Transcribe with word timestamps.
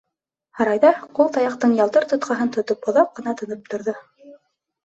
Һарайҙа 0.59 0.89
ҡул 1.19 1.29
таяҡтың 1.35 1.75
ялтыр 1.81 2.07
тотҡаһын 2.13 2.51
тотоп 2.57 2.89
оҙаҡ 2.93 3.15
ҡына 3.21 3.37
тынып 3.43 3.71
торҙо. 3.75 3.97